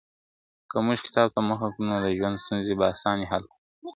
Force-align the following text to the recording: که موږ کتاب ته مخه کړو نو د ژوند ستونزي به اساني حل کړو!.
که 0.69 0.77
موږ 0.85 0.99
کتاب 1.07 1.27
ته 1.35 1.39
مخه 1.49 1.67
کړو 1.73 1.85
نو 1.89 1.95
د 2.03 2.07
ژوند 2.17 2.41
ستونزي 2.43 2.73
به 2.79 2.85
اساني 2.93 3.25
حل 3.31 3.43
کړو!. 3.51 3.57